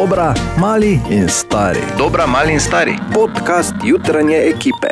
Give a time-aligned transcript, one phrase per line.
[0.00, 1.78] Dobra, mali in stari.
[1.98, 2.96] Dobra, mali in stari.
[3.14, 4.88] Podcast jutranje ekipe.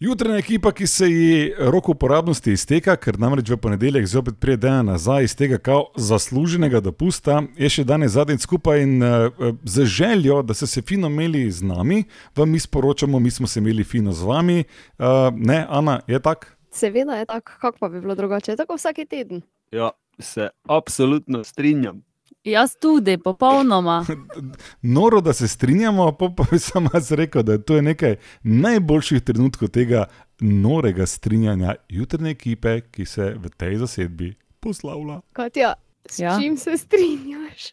[0.00, 4.88] Jutranja ekipa, ki se ji rok uporabnosti izteka, ker namreč v ponedeljek zopet pride dan
[4.88, 9.28] nazaj iz tega kao zasluženega dopusta, je še danes zadnjič skupaj in uh,
[9.64, 12.04] z željo, da ste se fino imeli z nami,
[12.36, 14.64] vam mi sporočamo, mi smo se imeli fino z vami.
[14.96, 16.56] Uh, ne, Ana, je tako?
[16.72, 19.42] Seveda je tako, kako pa bi bilo drugače, tako vsak teden.
[19.70, 19.90] Ja,
[20.20, 22.02] se absolutno strinjam.
[22.44, 24.06] Jaz tudi, popolnoma.
[24.96, 29.22] Noro, da se strinjamo, pa pa bi sam jaz rekel, da to je nekaj najboljših
[29.22, 30.06] trenutkov tega
[30.40, 35.20] norega strinjanja jutrne ekipe, ki se v tej zasedbi poslavlja.
[35.32, 35.74] Katja,
[36.08, 36.38] s ja.
[36.40, 37.72] čim se strinjaš?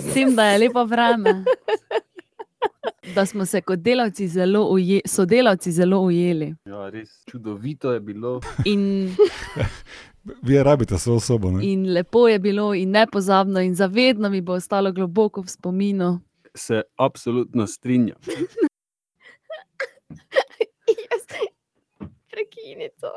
[0.00, 1.44] S tem, da je lepo vreme.
[3.14, 6.54] Da smo se kot delavci zelo uje, sodelavci zelo ujeli.
[6.64, 8.40] Ja, res čudovito je bilo.
[8.64, 9.14] In,
[10.42, 11.50] Vi rabite svojo sobo.
[11.50, 11.72] Ne?
[11.72, 16.20] in lepo je bilo, in nepozabno, in zavedno mi bo ostalo globoko v spominu.
[16.54, 18.18] Se absolutno strinjam.
[22.30, 23.12] Prekini to.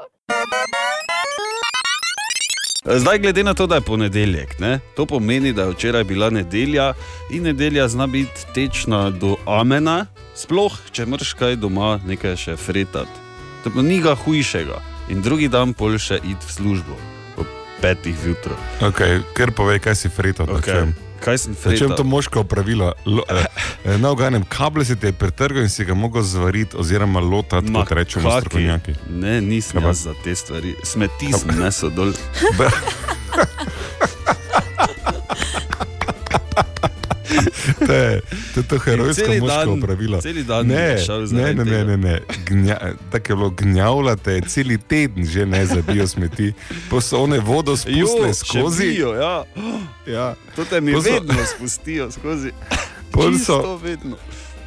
[2.86, 6.94] Zdaj, glede na to, da je ponedeljek, ne, to pomeni, da je včeraj bila nedelja
[7.32, 13.28] in nedelja zna biti tečna do amena, sploh če moraš kaj doma nekaj še fretati.
[13.64, 14.89] To pa ni ga hujšega.
[15.10, 16.96] In drugi dan pol še id v službo,
[17.42, 17.48] ob
[17.82, 18.58] petih zjutraj.
[18.92, 20.46] Okay, ker povej, kaj si frito.
[20.46, 20.92] Okay.
[21.20, 21.96] Kaj sem Če fretal?
[22.00, 23.44] to moško pravilo, lo, eh,
[23.84, 27.84] eh, na oganem kable si te pretrgal in si ga mogel zvariti, oziroma lotati, Ma,
[27.84, 28.96] kot rečemo, strokovnjaki.
[29.10, 30.76] Ne, nisem jaz za te stvari.
[30.84, 32.14] Smeti sem nesel dol.
[37.90, 37.94] To,
[38.56, 40.22] je to herojsko celi moško dan- pravilo.
[40.22, 40.96] celi dan ne,
[41.32, 42.20] ne, ne, ne, ne, ne.
[42.46, 42.78] Gnja,
[43.12, 46.54] tako je bilo gnjavljate, celi teden že ne zabijo smeti,
[46.90, 48.84] pa so one vodo spustile skozi.
[48.86, 49.44] Bijo, ja.
[50.08, 50.36] Ja.
[50.56, 52.52] To te mi so- vedno spustijo skozi.
[53.12, 54.16] Pol so, vedno.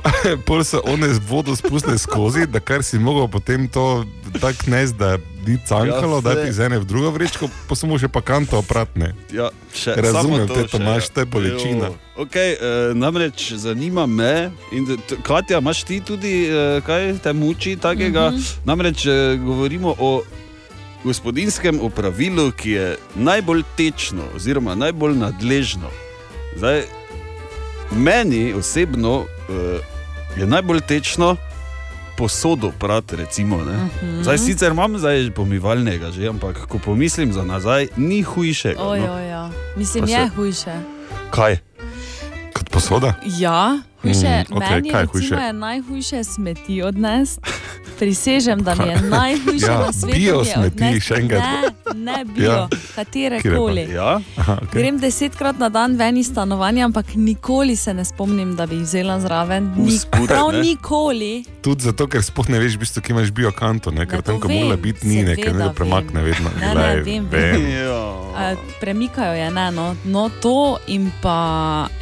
[0.47, 4.05] pol so one z vodo spustile skozi, da kar si mogel potem to
[4.41, 7.99] tako nes, da ni cankalo, Ja, da ti iz ene v drugo vrečko, pa samo
[7.99, 9.13] še pa kanto opratne.
[9.33, 11.15] Ja, še, Razumem samo to te, še, Tomaž, ja.
[11.15, 11.91] to je bolečina.
[12.17, 14.87] Okay, eh, namreč zanima me, in
[15.27, 18.31] Katja, imaš ti tudi eh, kaj te muči takega?
[18.31, 18.57] Mm -hmm.
[18.65, 20.23] Namreč eh, govorimo o
[21.05, 25.91] gospodinskem opravilu, ki je najbolj tečno, oziroma najbolj nadležno.
[26.57, 26.83] Zdaj,
[27.91, 29.92] meni osebno eh,
[30.37, 31.37] je najbolj tečno
[32.17, 33.57] posodo prati, recimo.
[33.59, 33.73] ne.
[33.73, 34.23] Mhm.
[34.23, 38.79] Zdaj, sicer imam zdaj pomivalnega, že, ampak ko pomislim za nazaj, ni hujšega.
[38.79, 38.89] no.
[38.89, 39.51] Ojo.
[39.77, 40.75] Mislim, Pa se- je hujše.
[41.31, 41.57] Kaj?
[42.63, 43.15] Kot posoda?
[43.35, 44.45] Ja, hujše.
[44.45, 45.35] Mm, okay, Meni kaj hujše?
[45.37, 47.41] je najhujše smeti odnesti.
[47.99, 50.15] Prisežem, da mi je najhujše Ja, na svetu.
[50.15, 51.43] bio smeti, odnesti- še enkrat.
[51.43, 51.63] Ne,
[51.97, 52.55] ne bio, Ja.
[52.55, 52.69] ja.
[52.95, 53.81] katere koli.
[53.91, 54.21] Ja?
[54.37, 54.73] Aha, okay.
[54.73, 58.85] Grem desetkrat na dan ven iz stanovanja, ampak nikoli se ne spomnim, da bi jih
[58.85, 59.73] vzela zraven.
[59.77, 60.61] Nik, Vzpodaj, prav ne?
[60.61, 61.45] nikoli.
[61.61, 64.07] Tudi zato, ker sploh ne veš, v bistvu, kje imaš biokanto, ne?
[64.07, 66.51] ker Ne, tam, to ko mora biti, ni nekaj, seveda ne premakne vedno.
[66.53, 67.59] Ne, ne, Glej, vem, vem.
[68.33, 68.39] Ja.
[68.49, 69.97] A, premikajo je ne, no.
[70.05, 70.55] no, to
[70.87, 71.37] in pa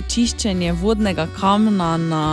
[0.06, 2.24] čiščenje vodnega kamna na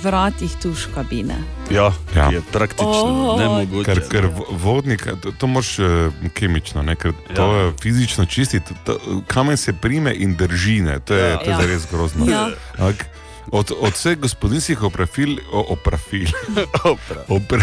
[0.00, 1.34] vratih tuš kabine.
[1.70, 1.82] Ja,
[2.14, 2.22] Ja.
[2.22, 2.30] ja.
[2.30, 2.90] je praktično
[3.32, 3.84] Oh, nemogoče.
[3.86, 5.86] Ker, ker vo- vodnik, to, to moraš uh,
[6.30, 6.96] kemično, ne?
[6.96, 7.58] ker to Ja.
[7.58, 8.74] je fizično čistiti.
[8.84, 11.00] To, kamen se prime in drži, ne?
[11.00, 11.36] to je, Ja.
[11.38, 11.60] to je Ja.
[11.60, 12.26] zares grozno.
[12.26, 12.48] Ja.
[12.78, 13.06] Ampak
[13.46, 16.26] Od, od vseh gospodinskih opravil, o- opravil,
[16.86, 17.24] Opra.
[17.28, 17.60] opra,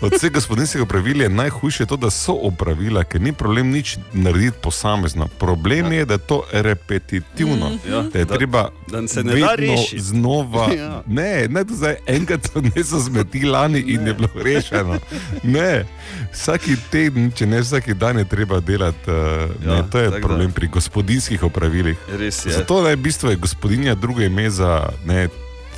[0.00, 4.56] od vseh gospodinskih opravil je najhujše to, da so opravila, ker ni problem nič narediti
[4.58, 5.28] posamezno.
[5.28, 7.70] Problem je, da je to repetitivno.
[7.84, 10.00] Ja, Da je da- treba da se ne da rešiti.
[10.00, 10.68] znova.
[10.70, 11.02] Ja.
[11.06, 14.98] Ne, ne, to zdaj enkrat so niso zmeti lani in je bilo rešeno.
[15.42, 15.84] Ne,
[16.32, 18.98] vsaki teden, če ne vsaki dan, je treba delati.
[19.06, 19.16] Uh,
[19.58, 20.26] Ja, ja, ne, to je tako da.
[20.26, 21.96] problem pri gospodinskih opravilih.
[22.10, 22.52] Res je.
[22.52, 24.70] Zato je v bistvu je gospodinja drugo ime za
[25.04, 25.28] ne,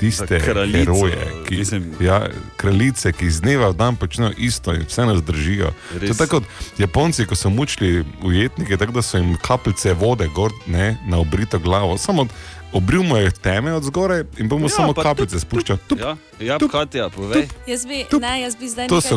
[0.01, 1.95] tiste kraljico, heroje, ki, mislim.
[2.01, 5.73] ja, kraljice, ki iz dneva v dan počnejo isto in vse nas držijo.
[5.89, 6.19] To je Res.
[6.19, 10.97] tako kot Japonci, ko so mučili ujetnike, tako da so jim kapljice vode gor, ne,
[11.07, 11.99] na obrito glavo.
[11.99, 12.27] Samo
[12.73, 15.79] obrimo je teme od zgoraj in bomo Ja, samo kapljice tup, spuščali.
[15.89, 17.49] Tup, Ja, ja Tup, Katja, povej.
[17.67, 18.23] Jaz bi, Tup.
[18.23, 19.15] ne, jaz bi zdaj To so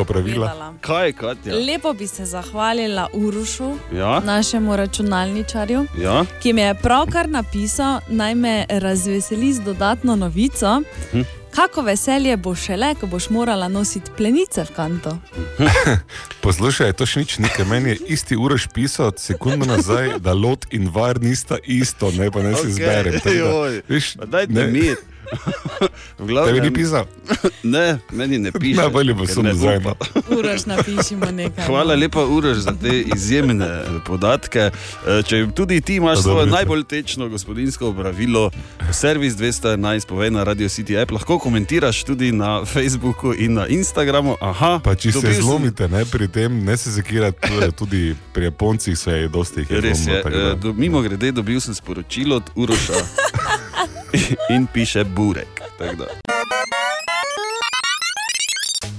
[0.00, 0.46] opravila.
[0.46, 0.74] povedala.
[0.80, 1.54] Kaj, Katja?
[1.56, 6.24] Lepo bi se zahvalila Urušu, Ja, našemu računalničarju, ja.
[6.42, 10.82] ki mi je pravkar napisal, naj me razveseli z dodatno novico.
[11.12, 11.20] Hm.
[11.54, 15.18] Kako veselje bo šele, ko boš morala nositi plenice v kanto.
[16.44, 17.66] Poslušaj, to še nič nekaj.
[17.66, 22.42] Meni je isti uraš pisal sekundo nazaj, da lot in var nista isto, ne pa
[22.42, 22.70] ne okay.
[22.70, 23.18] zberem.
[23.20, 23.80] Tako da.
[23.94, 24.96] Veš, Pa Dajte ne, mir.
[25.30, 25.86] V
[26.18, 27.04] Tebi glavnem, ni pisal?
[27.62, 28.76] Ne, meni ne piše.
[28.76, 29.78] Najbolje bo sem ne zdaj.
[29.78, 29.92] upa.
[30.36, 31.64] Uroš napišimo nekaj.
[31.64, 33.68] Hvala lepa, Uroš, za te izjemne
[34.02, 34.70] podatke.
[35.06, 38.50] E, Če tudi ti imaš Pa svoje najbolj tečno gospodinsko opravilo,
[38.90, 44.36] servis 211, povej na Radio City App, lahko komentiraš tudi na Facebooku in na Instagramu.
[44.40, 47.38] Aha, Pa če se zlomite ne, pri tem, ne se zakirati,
[47.72, 51.00] tudi- pri Japoncih se je dosti je Res je, zlomilo, tako da- e, do, mimo
[51.00, 52.98] grede dobil sem sporočilo od Uroša
[54.50, 55.60] in piše Burek.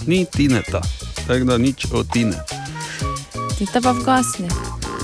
[0.07, 0.81] Ni Tineta,
[1.27, 2.37] tako da nič o Tine.
[3.57, 4.45] Ti te pa vgasni.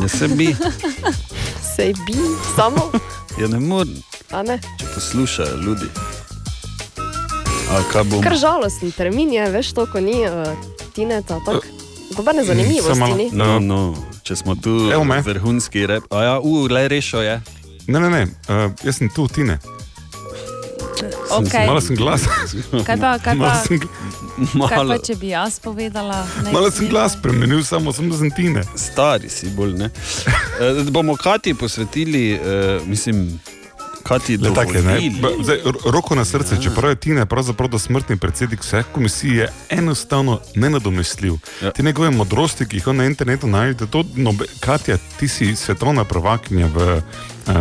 [0.01, 0.55] Jaz se bi,
[1.75, 2.13] Sej bi,
[2.55, 2.91] samo,
[3.41, 3.97] ja ne morem,
[4.31, 4.59] a ne.
[4.79, 5.89] če poslušajo ljudi.
[7.69, 8.21] A kaj bom?
[8.21, 10.53] Kar žalosten termin je, veš, to, ko ni uh,
[10.93, 11.65] tineta, tako.
[12.17, 13.15] Dobene Samo zanimivosti malo.
[13.17, 13.29] ni.
[13.33, 13.79] No, no,
[14.23, 15.21] če smo tu Evo me.
[15.21, 17.41] vrhunski rep, a ja, u, le rešo je.
[17.87, 19.57] Ne, ne, ne, uh, jaz sem tu, ti ne.
[21.31, 21.67] Okay.
[21.67, 22.21] Malo sem glas.
[22.85, 23.79] Kaj pa, kaj pa, Malo sem,
[24.69, 26.21] kaj pa, če bi jaz povedala?
[26.43, 28.63] ne, malo sem glas spremenil, samo sem da sem ti ne.
[28.75, 29.91] Stari si bolj ne.
[30.61, 33.39] E, bomo Kati posvetili, e, mislim,
[34.07, 34.37] Kati ne.
[34.39, 35.13] dovolili.
[35.41, 40.39] Zdaj, ro- roko na srce, čeprav je Tina pravzaprav dosmrtni predsednik vseh komisij, je enostavno
[40.55, 41.33] nenadomestljiv.
[41.33, 41.37] Ja.
[41.61, 41.71] Ja.
[41.71, 46.03] Te njegove modrosti, ki jih on na internetu najdete, to, no, Katja, ti si svetovna
[46.03, 47.03] prvakinja v uh,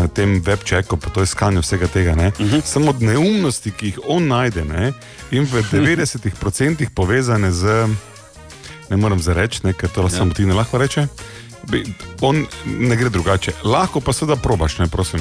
[0.08, 2.12] tem webčeku, pa to je iskanju vsega tega.
[2.12, 2.26] Uh Mhm.
[2.46, 2.62] -huh.
[2.62, 4.93] Samo neumnosti, ki jih on najde ne,
[5.31, 7.88] in v 90% povezane z,
[8.88, 10.08] ne morem zareči, ne, ker to ja.
[10.08, 11.06] samo ti ne lahko reče.
[11.64, 11.84] Bi-
[12.20, 13.52] On ne gre drugače.
[13.64, 15.20] Lahko pa seveda probaš, ne prosim.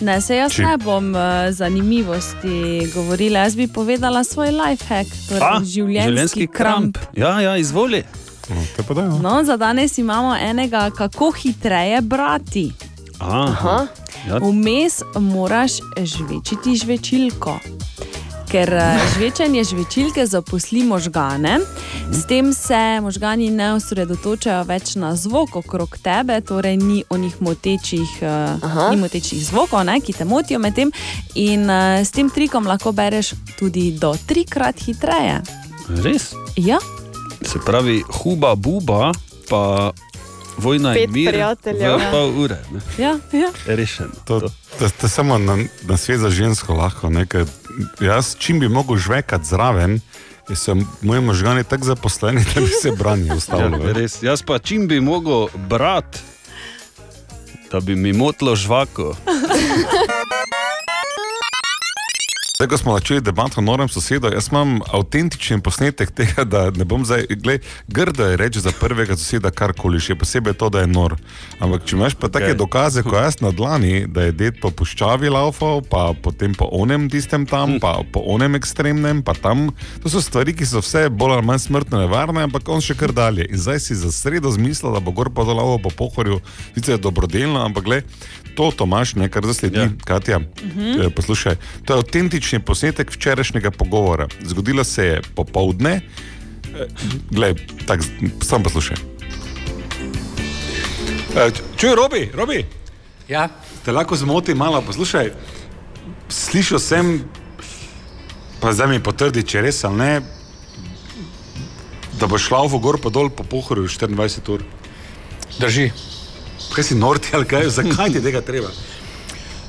[0.00, 1.20] Ne, se jaz Či- ne bom uh,
[1.50, 6.98] zanimivosti govorila, jaz bi povedala svoj life hack, torej A, življenjski kramp.
[7.12, 8.02] Ja, ja, izvoli.
[8.50, 9.18] No, te pa da, no.
[9.18, 12.72] No, za danes imamo enega, kako hitreje brati.
[13.18, 13.86] Aha, Aha,
[14.28, 17.58] ja, Vmes moraš žvečiti žvečilko.
[18.54, 21.58] Ker eh, žvečenje žvečilke zaposli možgane,
[22.10, 28.12] s tem se možgani ne osredotočajo več na zvok okrog tebe, torej ni onih motečih,
[28.22, 28.90] eh, Aha.
[28.94, 30.92] ni motečih zvokov, ne, ki te motijo med tem.
[31.34, 35.42] In eh, s tem trikom lahko bereš tudi do trikrat hitreje.
[36.06, 36.30] res.
[36.56, 36.78] Ja,
[37.42, 39.10] Se pravi, huba, buba,
[39.50, 39.90] pa
[40.56, 41.30] vojna Pet in mir.
[41.34, 41.96] prijateljev.
[41.98, 42.80] V pol ure, ne.
[43.02, 43.50] ja, ja.
[43.66, 44.14] rešen.
[44.24, 44.48] To, to,
[44.78, 47.10] to je samo na, na svet za žensko lahko.
[47.10, 47.46] Ne, ker
[48.00, 50.00] jaz, čim bi mogel žvekati zraven,
[50.54, 54.22] so moji možgani tako zaposleni, da bi se branili Ja, res.
[54.22, 56.18] Jaz pa čim bi mogel brati,
[57.72, 59.16] da bi mi motlo žvako.
[62.64, 66.84] Zdaj, ko smo začeli debato o norem sosedu, jaz imam avtentičen posnetek tega, da ne
[66.88, 67.60] bom zdaj, gled,
[67.92, 71.12] grdo je reči za prvega soseda karkoli, še posebej to, da je nor.
[71.60, 72.56] Ampak če imaš pa take Okej.
[72.62, 77.04] dokaze, kot jaz na dlani, da je ded po puščavi laufal, pa potem po onem
[77.12, 79.66] tistem tam, pa po onem ekstremnem, pa tam,
[80.00, 83.12] to so stvari, ki so vse bolj ali manj smrtno nevarne, ampak on še kar
[83.12, 83.44] dalje.
[83.44, 86.40] In zdaj si za sredo zmislil, da bo gor pa dol po pohorju,
[86.72, 88.16] sicer je dobrodelno, ampak gled,
[88.56, 89.90] to Tomaš, ne, kar zasledi, Ja.
[89.90, 89.92] ja.
[90.06, 92.00] Katja, eh, poslušaj, to je
[92.54, 94.28] avtentični posnetek včerajšnjega pogovora.
[94.42, 96.86] Zgodilo se je popovdne, eh,
[97.30, 97.54] glej,
[97.86, 98.00] tak,
[98.42, 98.96] sam poslušaj.
[101.36, 102.64] Eh, Čuj, Robi, Robi,
[103.28, 103.48] Ja,
[103.84, 105.32] te lahko zmoti malo, poslušaj.
[106.28, 107.24] Slišal sem,
[108.60, 110.20] pa zdaj mi potrdi, če res ali ne,
[112.20, 114.62] da bo šla v gor pa dol po pohorju 24 ur.
[115.58, 115.90] drži.
[116.74, 118.68] Kaj si norti ali kaj, zakaj ti tega treba?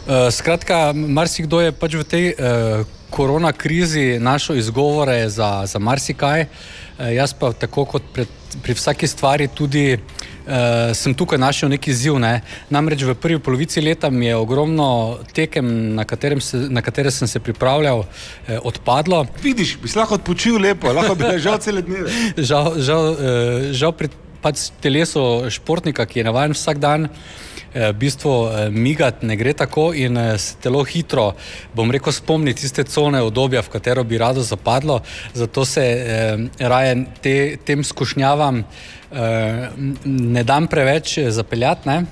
[0.05, 6.45] Uh, skratka, marsikdo je pač v tej uh, korona krizi našel izgovore za, za marsikaj.
[6.45, 8.29] Uh, jaz pa tako kot pred,
[8.61, 12.19] pri vsaki stvari tudi uh, sem tukaj našel neki ziv.
[12.21, 12.45] Ne?
[12.69, 16.05] Namreč v prvi polovici leta mi je ogromno tekem, na,
[16.37, 18.05] se, na katere sem se pripravljal,
[18.45, 19.25] eh, odpadlo.
[19.41, 22.13] Vidiš, bi lahko odpočil lepo, lahko bi ležal cele dneve.
[22.49, 24.13] žal, žal, uh, žal pri
[24.45, 27.09] pač telesu športnika, ki je navaden vsak dan.
[27.09, 31.33] eh, V bistvu eh, migati ne gre tako, in eh, se telo hitro,
[31.75, 35.01] bom rekel, spomni tiste cone obdobja, v katero bi rado zapadlo.
[35.33, 39.67] Zato se eh, raje te, tem skušnjavam eh,
[40.05, 41.89] ne dam preveč eh, zapeljati.
[41.89, 42.05] Ne?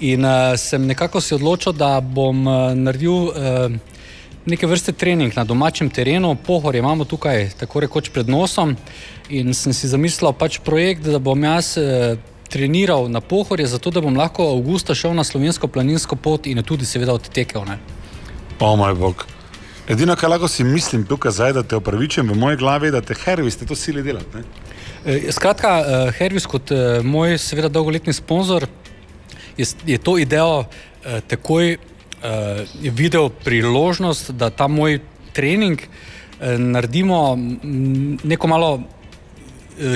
[0.00, 3.72] In uh, sem nekako se odločil, da bom uh, naredil uh,
[4.46, 6.36] neke vrste trening na domačem terenu.
[6.46, 8.76] Pohor imamo tukaj tako rekoč pred nosom
[9.28, 12.14] in sem si zamislil pač projekt, da bom jaz uh,
[12.48, 16.62] treniral na pohorje, zato da bom lahko avgusta šel na slovensko planinsko pot in jo
[16.62, 17.64] tudi seveda odtekel.
[17.68, 17.78] Ne?
[18.60, 19.26] O moj bog.
[19.88, 23.14] Edino, kar lahko si mislim tukaj zdaj, da te opravičujem v moji glavi, da te
[23.14, 24.36] hervi ste to sili delati.
[24.36, 24.42] Ne?
[25.04, 28.66] Eh, Skratka, eh, Hervis kot eh, moj seveda dolgoletni sponzor
[29.58, 31.78] je, je to idejo eh, takoj eh,
[32.82, 35.00] videl priložnost, da ta moj
[35.32, 37.38] trening, eh, naredimo
[38.22, 38.80] neko malo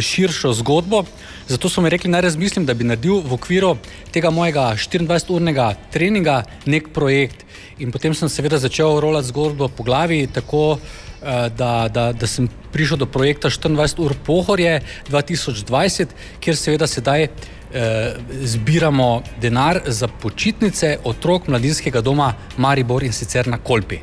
[0.01, 1.05] širšo zgodbo.
[1.49, 3.77] Zato so mi rekli, naj razmislim, da bi naredil v okviru
[4.13, 7.45] tega mojega 24-urnega treninga nek projekt.
[7.79, 12.49] In potem sem seveda začel rolati zgodbo po glavi, tako eh, da, da, da sem
[12.73, 18.15] prišel do projekta 24 ur pohorje 2020, kjer seveda sedaj eh,
[18.55, 23.99] zbiramo denar za počitnice otrok mladinskega doma Maribor in sicer na Kolpi.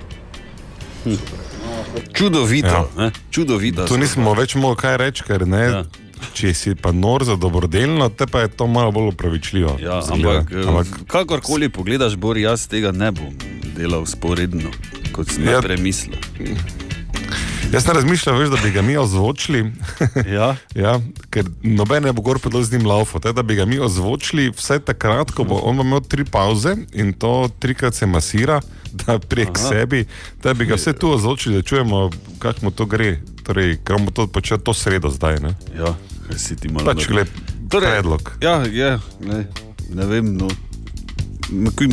[2.13, 2.67] Čudovito,
[2.98, 3.03] Ja.
[3.03, 3.12] ja.
[3.31, 3.86] čudovito.
[3.88, 5.63] Tu nismo več mogli kaj reči, ker ne.
[5.63, 5.69] Ja.
[5.69, 5.84] Ja.
[6.36, 9.77] Če si pa nor za dobrodelno, te pa je to malo bolj upravičljivo.
[9.79, 13.31] Ja, ampak, ampak kakorkoli pogledaš, Bor, jaz tega ne bom
[13.77, 14.67] delal sporedno,
[15.15, 15.58] kot sem ja.
[15.58, 15.62] Ja.
[15.63, 16.19] premislil.
[17.72, 19.72] Jaz sem razmišljal, veš, da bi ga mi ozvočili.
[20.36, 20.55] Ja.
[20.75, 20.98] ja,
[21.29, 23.19] ker noben ne bo gor predal z njim laufo.
[23.19, 27.48] Da bi ga mi ozvočili vse takrat, ko bo on imel tri pauze in to
[27.60, 28.60] trikrat se masira,
[29.05, 29.67] da prek Aha.
[29.69, 30.05] sebi,
[30.43, 33.17] da bi ga vse tu ozvočili, da čujemo, kako mu to gre.
[33.43, 35.39] Torej, ker bomo to počeli to sredo zdaj.
[35.39, 35.55] Ne?
[35.77, 35.96] Ja,
[36.27, 37.27] kaj si ti malo Pač, gled,
[37.69, 38.31] Torej, predlog.
[38.41, 39.46] Ja, je, ne,
[39.89, 40.38] ne vem.
[40.38, 40.50] No.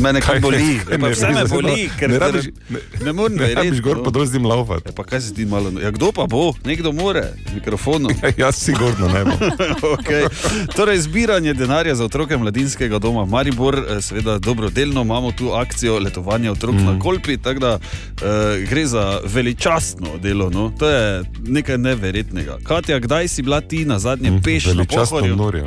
[0.01, 3.53] Mene kaj boli, kaj ne vse me boli, ker ne rabiš- ne, ne morem Ne
[3.53, 3.81] rabiš verjeti.
[3.81, 4.03] gor no.
[4.03, 4.89] pa dol z njim laufati.
[4.89, 5.71] Ja, pa kaj si ti malo?
[5.81, 6.53] Ja, kdo pa bo?
[6.65, 8.11] Nekdo more, z mikrofonom.
[8.37, 9.37] Jaz sigurno ne bom.
[9.97, 10.27] okay.
[10.75, 16.51] Torej, zbiranje denarja za otroke mladinskega doma Maribor, eh, seveda dobrodelno imamo tu akcijo letovanja
[16.51, 16.85] otrok mm.
[16.85, 20.49] na Kolpi, tako da uh, gre za veličastno delo.
[20.49, 20.71] No?
[20.79, 22.57] To je nekaj neverjetnega.
[22.63, 25.35] Katja, kdaj si bila ti na zadnjem mm, peš na pohorju?
[25.35, 25.63] norje.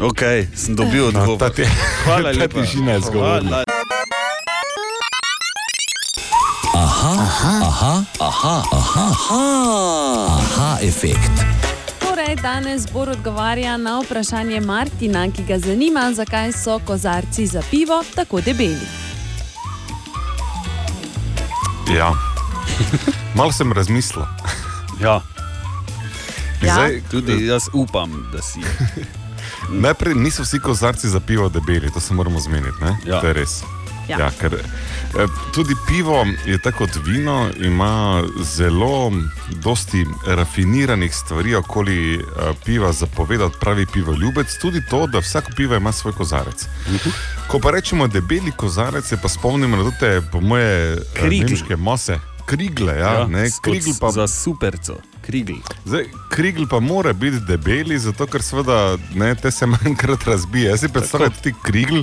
[0.00, 0.22] Ok,
[0.54, 1.38] sem dobil No, odgovor.
[1.42, 1.68] ta ti-
[2.04, 2.60] Hvala lepa.
[2.60, 3.50] tišina je zgovorna.
[3.50, 3.64] Hvala.
[10.30, 11.30] Aha, efekt.
[11.98, 18.02] Torej, danes Bor odgovarja na vprašanje Martina, ki ga zanima, zakaj so kozarci za pivo
[18.14, 18.86] tako debeli.
[21.88, 22.12] Ja.
[23.36, 24.24] Malo sem razmislil.
[25.00, 25.20] Ja,
[26.62, 26.74] Ja.
[26.74, 28.60] Zdaj, tudi jaz upam, da si.
[29.72, 32.78] Najprej niso vsi kozarci za pivo debeli, to se moramo zmeniti.
[32.80, 32.96] ne?
[33.06, 33.20] Ja.
[33.20, 33.62] To je res.
[34.08, 34.18] Ja.
[34.18, 39.12] Ja, ker, eh, tudi pivo je tako kot vino, ima zelo
[39.62, 42.22] dosti rafiniranih stvari okoli eh,
[42.64, 46.66] piva, zapovedati pravi pivoljubec, tudi to, da vsako pivo ima svoj kozarec.
[47.48, 51.46] Ko pa rečemo debeli kozarec, se pa spomnimo na te, po moje, eh, Krigl.
[51.46, 52.18] nemške mose.
[52.46, 55.58] Krigle, ja, ja ne, krigl pa Za superco, krigl.
[55.84, 60.70] Zdaj, krigl pa mora biti debeli, zato ker seveda ne, te se manjkrat razbije.
[60.70, 62.02] Jaz si predstavljam tudi krigl,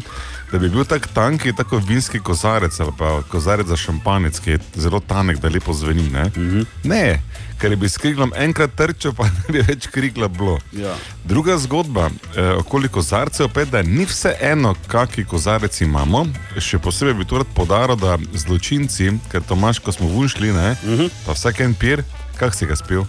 [0.52, 4.60] da bi bil tako tanki, tako vinski kozarec ali pa kozarec za šampanec, ki je
[4.76, 6.10] zelo tanek, da lepo zveni.
[6.10, 6.60] Ne, mm Mhm.
[6.60, 6.66] -hmm.
[6.84, 7.22] ne
[7.60, 10.58] ker bi s kriglom enkrat trčil, pa ne bi več krigla bilo.
[10.76, 10.96] Ja.
[11.28, 16.26] Druga zgodba, eh, okoli kozarcev, pa je, da ni vse eno, kakšen kozarec imamo.
[16.58, 21.00] Še posebej bi to rad podaril, da zločinci, ker Tomaš, ko smo vunšli, ne, uh
[21.00, 21.10] -huh.
[21.26, 22.04] pa vsak en pir,
[22.40, 23.04] kak si ga spil?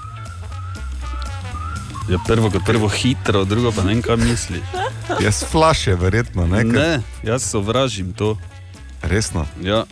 [2.09, 4.63] Ja, prvo kot prvo hitro, drugo pa ne vem, kaj misli.
[5.21, 8.37] Jaz flaše, verjetno, ne, ker, Ne, jaz sovražim to.
[9.03, 9.85] resno, Ja,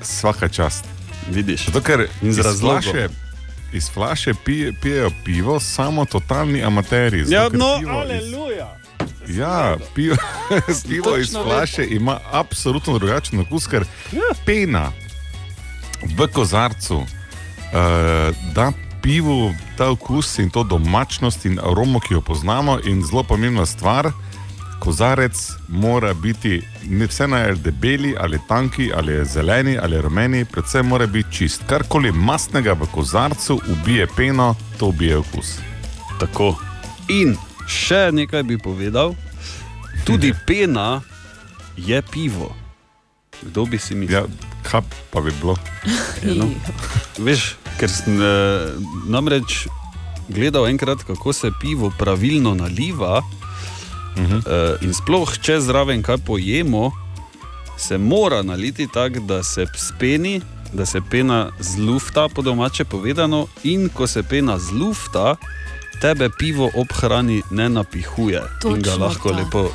[0.00, 0.84] vsaka čast.
[1.28, 1.66] vidiš.
[1.66, 3.08] Zato, ker iz flaše,
[3.72, 7.24] iz flaše pije, pijejo pivo samo totalni amateri.
[7.24, 8.68] zato Ja, no, pivo iz- aleluja.
[9.28, 10.16] Ja, pivo,
[10.88, 13.84] pivo iz flaše ima absolutno drugačen okus, ker
[14.46, 14.92] pena
[16.08, 17.04] v kozarcu
[18.54, 18.72] da
[19.02, 22.78] pivu ta okus in to domačnost in aromo, ki jo poznamo.
[22.84, 24.10] In zelo pomembna stvar,
[24.80, 30.86] kozarec mora biti ne vse naj je debeli ali tanki ali zeleni ali rumeni, predvsem
[30.86, 31.62] mora biti čist.
[31.66, 35.58] Karkoli mastnega v kozarcu ubije peno, to ubije okus.
[36.20, 36.54] Tako.
[37.08, 37.36] In
[37.68, 39.14] še nekaj bi povedal,
[40.04, 41.00] tudi pena
[41.76, 42.56] je pivo.
[43.42, 44.18] Kdo bi si mislil?
[44.18, 45.56] Ja, kaj pa bi bilo?
[47.26, 48.72] Veš, ker sem eh,
[49.08, 49.66] namreč
[50.28, 53.18] gledal enkrat, kako se pivo pravilno naliva.
[53.18, 54.42] Uh -huh.
[54.46, 56.90] eh, in sploh, če zraven kaj pojemo,
[57.78, 60.40] se mora naliti tako, da se speni,
[60.72, 65.36] da se pena zlufta, po domače povedano, in ko se pena zlufta,
[66.00, 69.36] tebe pivo ob hrani ne napihuje in ga Točno lahko to.
[69.36, 69.70] lepo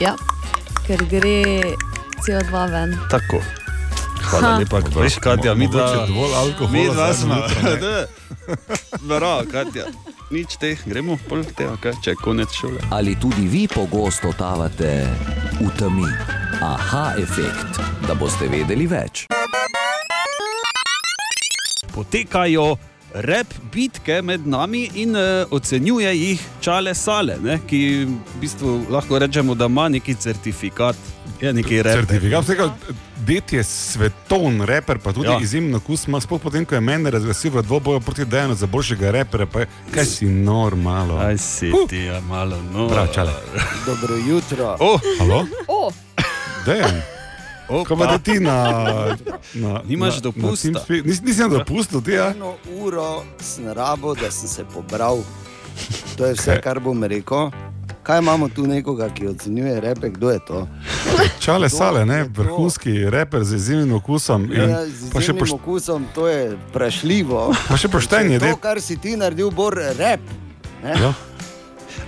[0.00, 0.16] Ja,
[0.86, 1.62] ker gre
[2.26, 2.98] CO2 ven.
[3.10, 3.40] tako.
[4.24, 4.58] Hvala Ha.
[4.58, 5.86] lepa, veš, Katja, mi dva.
[5.86, 7.34] Mogoče dovolj alkohola Mi dva smo.
[9.08, 9.42] Da.
[9.52, 9.84] Katja.
[10.30, 12.80] Nič teh, gremo pol tega, kaj, če je konec šole.
[12.90, 15.04] Ali tudi vi pogosto totavate
[15.60, 16.08] v temi?
[16.64, 17.78] Aha, efekt,
[18.08, 19.26] da boste vedeli več.
[21.94, 22.76] Potekajo
[23.14, 29.20] rep bitke med nami in uh, ocenjuje jih Čale Sale, ne, ki v bistvu lahko
[29.20, 30.96] rečemo, da ima neki certifikat
[31.40, 32.00] Je neki reper.
[32.00, 32.74] Certifikat, vsega,
[33.18, 35.32] det je svetovni reper, pa tudi Ja.
[35.32, 35.40] ja.
[35.40, 39.10] izjemno kus ima, sploh potem, ko je meni razglasil v dvoboju proti Dejanu za boljšega
[39.10, 41.18] repera, pa je, kaj si normalo.
[41.18, 42.88] Aj si ti, ja, malo, no.
[42.88, 43.32] Prav, čale.
[43.86, 44.76] Dobro jutro.
[44.80, 45.46] Oh, Halo?
[45.68, 45.90] O,
[46.66, 47.02] Dejan.
[47.66, 48.56] Ko pa da ti na...
[49.54, 50.68] na Nimaš na- dopusta.
[50.70, 52.30] na Nis, nisem dopustil, ti ja.
[52.30, 55.24] Eno uro sem rabo, da sem se pobral.
[56.16, 57.50] To je vse, kar bom rekel.
[58.04, 60.68] Kaj imamo tu nekoga, ki ocenjuje repe, kdo je to?
[61.40, 64.44] Čale To sale, ne, vrhunski reper z izjemnim okusom.
[64.44, 67.54] In, Ja, z izjemnim poš, okusom, to je vprašljivo.
[67.68, 70.20] pa še pošten je, To, kar si ti naredil, bo rep.
[70.84, 70.92] Ne?
[71.00, 71.12] Ja.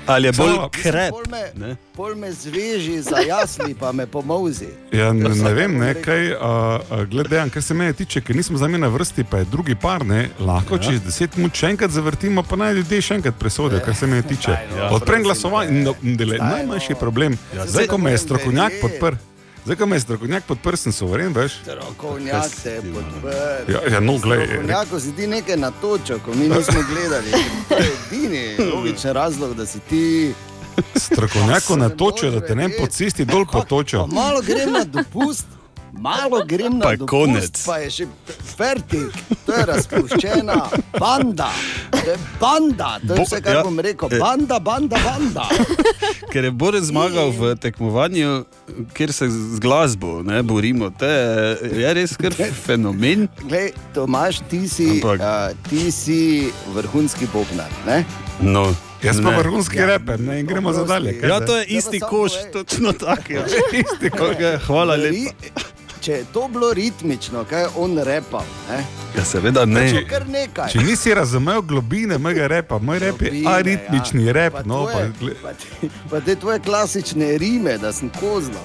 [0.06, 1.10] Ali je bolj Samo- krep?
[1.10, 1.76] Pol me, Ne?
[1.96, 4.66] pol me zveži za jasli, pa me pomozi.
[4.92, 8.58] Ja, ne, ne vem, ne, kaj, a, a, glede, kar se mene tiče, ker nismo
[8.58, 10.82] za me na vrsti, pa je drugi par, ne, lahko ja.
[10.82, 14.22] čez deset minut še enkrat zavrtimo, pa naj ljudje še enkrat presodijo, kar se mene
[14.22, 14.50] tiče.
[14.50, 14.90] Ja.
[14.90, 17.38] Odprem glasovanje no, najmanjši problem.
[17.56, 19.16] Ja, Zdaj, ko me je strokovnjak podprl,
[19.66, 21.58] zdaj, ko me je strokovnjak podprl, sem soveren, veš.
[21.62, 23.72] Strokovnjak te je podprl.
[23.72, 27.30] Ja, ja, no, glej, Strokovnjako si ti nekaj natočil, ko mi nismo gledali.
[27.68, 30.34] To je edini logičen razlog, da si ti.
[30.94, 34.06] Strokovnjako natočijo, da te ne po cesti dol potočijo.
[34.06, 35.46] Pa malo grem na dopust.
[35.96, 37.54] Malo grem na Pa je dopust, konec.
[37.64, 38.06] pa je še
[38.50, 39.10] fertik,
[39.44, 40.56] to je razpuščena
[40.92, 41.50] banda.
[41.92, 44.08] To je banda, to je Bo- vse, kar ja, bom rekel.
[44.08, 44.18] eh.
[44.18, 45.46] Banda, banda, banda.
[46.32, 48.44] Ker je Boris zmagal v tekmovanju,
[48.92, 50.90] kjer se z glasbo ne, borimo.
[50.92, 51.24] To je,
[51.76, 53.28] je res kar fenomen.
[53.40, 56.20] Glej, Tomaš, ti si, Ampak- uh, ti si
[56.68, 57.70] vrhunski bobnar.
[57.86, 58.04] Ne?
[58.38, 59.38] No, Jaz pa ne.
[59.38, 61.20] vrhunski reper, ne, in gremo za dalje.
[61.20, 63.32] Ja, to je Zdaj pa isti koš, točno tako.
[63.32, 64.58] Ja.
[64.66, 65.32] hvala lepa.
[66.06, 68.76] Če je to bilo ritmično, kaj je on repal, ne?
[69.16, 69.82] Ja, seveda ne.
[70.70, 74.32] Če nisi razumel globine mojega repa, moj rep je Globine, aritmični ja.
[74.32, 78.10] rep, Pa no, pa, tvoje- gle- pa, te, pa te tvoje klasične rime, da sem
[78.12, 78.62] koznal.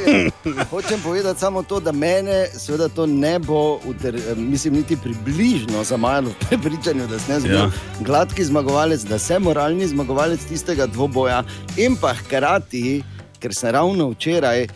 [0.70, 6.28] Hočem povedati samo to, da mene seveda to ne bo, uter, mislim, niti približno zamajalo
[6.30, 7.70] v prepričanju, da sem jaz bil Ja.
[8.00, 11.44] gladki zmagovalec, da sem moralni zmagovalec tistega dvoboja
[11.76, 13.02] in pa hkrati,
[13.38, 14.66] ker sem ravno včeraj.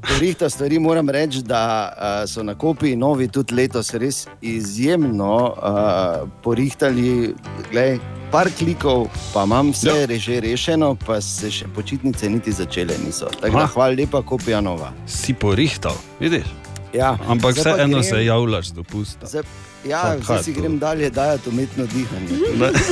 [0.00, 6.28] Porihta stvari moram reči, da uh, so na kopiji novi tudi letos res izjemno uh,
[6.42, 7.34] porihtali.
[7.70, 7.98] Glej,
[8.30, 10.18] par klikov, pa imam vse ja.
[10.18, 13.30] že rešeno, pa se še počitnice niti začele niso.
[13.40, 14.92] Tako da hvala lepa, kopija nova.
[15.06, 16.46] Si porihtal, vidiš?
[16.94, 19.26] Ja, Ampak vseeno se javljaš do pusta.
[19.26, 19.42] Zdaj,
[19.84, 20.60] ja, zdaj si to?
[20.60, 22.28] grem dalje dajati umetno dihanje.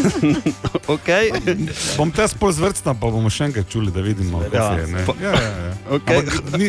[0.94, 1.30] okay.
[1.96, 4.86] Bom te spol zvrcna, pa bomo še enkrat čuli, da vidimo, Ja, kaj se je.
[4.94, 5.04] ne.
[5.22, 5.74] Ja, ja, ja.
[5.90, 6.18] Okay.
[6.18, 6.68] Ampak Ni,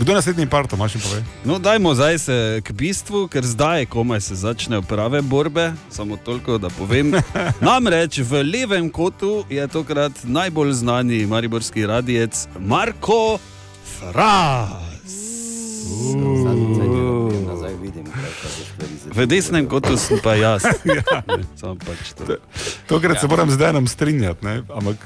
[0.00, 1.22] kdo je naslednji par, to imaš in povej?
[1.44, 5.72] No, dajmo zdaj se k bistvu, ker zdaj komaj se začnejo prave borbe.
[5.90, 7.12] Samo toliko, da povem.
[7.66, 13.38] Namreč v levem kotu je tokrat najbolj znani mariborski radijec Marko
[13.98, 14.70] Fras.
[16.16, 16.79] Nazaj
[19.20, 20.64] V desnem kotu sem pa jaz.
[20.88, 21.02] Ne,
[21.60, 22.40] Samo pač to.
[22.88, 24.62] Tokrat se moram zdaj nam strinjati, ne?
[24.72, 24.96] ampak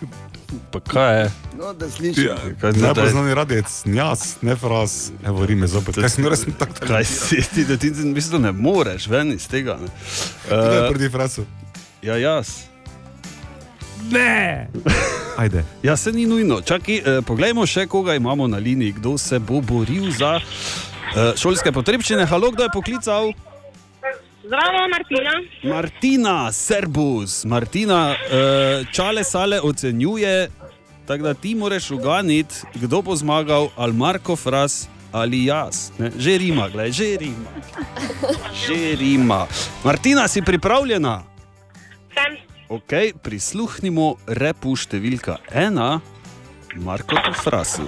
[0.71, 1.31] Pa kaj je?
[1.59, 2.25] No, da slišim.
[2.25, 2.37] ja,
[2.73, 5.99] najbolj znani radijec, jaz, ne fraz, evo rime zopet.
[5.99, 9.49] Kaj sem res tako Kaj si ti, da ti v bistvu ne moreš ven iz
[9.51, 9.79] tega?
[9.83, 9.91] Ne?
[10.47, 11.47] Kdo je Uh, proti frasu?
[12.03, 12.71] ja, jaz.
[14.11, 14.69] Ne!
[15.37, 15.65] Ajde.
[15.83, 16.61] Ja, se ni nujno.
[16.61, 21.73] Čaki, eh, poglejmo še, koga imamo na liniji, kdo se bo boril za eh, šolske
[21.73, 22.27] potrebščine.
[22.27, 23.33] Halo, kdo je poklical?
[24.45, 25.33] Zdravo, Martina.
[25.63, 27.45] Martina, Serbus.
[27.45, 30.49] Martina, eh, čale sale ocenjuje,
[31.07, 35.93] tako da ti moraš uganiti, kdo bo zmagal, ali Marko Fras ali jaz.
[35.99, 36.11] Ne?
[36.19, 37.51] Že rima, gledaj, že rima.
[38.67, 39.47] Že rima.
[39.85, 41.23] Martina, si pripravljena?
[42.15, 42.37] Sem.
[42.69, 46.01] Ok, prisluhnimo repu številka ena,
[46.75, 47.87] Marko Frasu.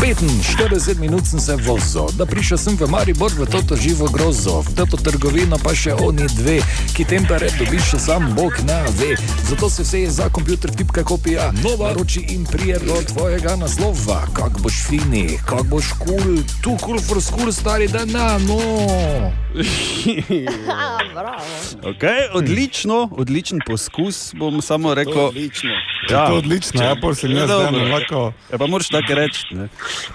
[0.00, 4.74] 45 minut sem se vozil, da prišel sem v Maribor v toto živo grozo, v
[4.74, 6.58] toto trgovino pa še oni dve,
[6.96, 9.14] ki tempere dobiš še sam Bog ne ve.
[9.46, 14.26] Zato se vse je za kompjuter tipka kopija, nova roči in prije do tvojega naslova.
[14.34, 18.38] Kak boš fini, kak boš kul, cool, tu kul cool for school, stari da na,
[18.38, 18.60] no.
[21.86, 25.26] Okay, odlično, odličen poskus, bom samo rekel.
[25.26, 25.70] Odlično.
[26.10, 27.84] Ja, to je odlično, ja, pol se mi jaz dobro.
[27.84, 28.32] lahko.
[28.52, 29.42] Ja, pa moraš tako reči.
[29.50, 29.68] ne.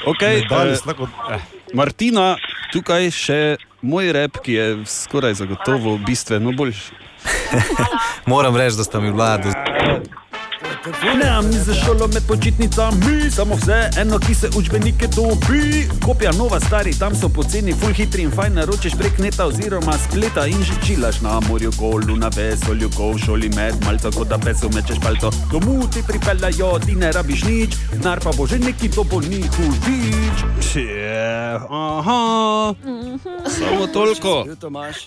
[0.06, 1.39] Okay, Medalje eh, so tako- eh.
[1.73, 2.38] Martina,
[2.73, 3.39] tukaj še
[3.82, 6.91] moj rep, ki je skoraj zagotovo bistveno boljši.
[8.25, 9.49] Moram reči, da sta mi vladi.
[10.86, 15.89] Ne, mi za šolo med počitnicami, samo vse eno, ki se učbenike dobi.
[16.06, 20.48] Kopija nova, stari, tam so poceni, full hitri in fajn naročiš prek neta oziroma spleta
[20.48, 24.38] in že čilaš na morju, golu, na vesolju, ko v šoli med, malce kot da
[24.38, 25.32] peso mečeš palto.
[25.52, 29.41] Domu ti pripeljajo, ti ne rabiš nič, denar pa bo že neki to bo ni
[29.41, 30.46] hudič.
[30.72, 30.88] Če,
[31.70, 32.22] aha,
[33.50, 34.45] samo toliko.